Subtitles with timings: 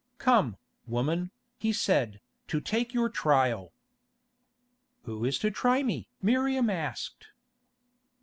[0.17, 0.57] "Come,
[0.87, 1.29] woman,"
[1.59, 3.71] he said, "to take your trial."
[5.03, 7.27] "Who is to try me?" Miriam asked.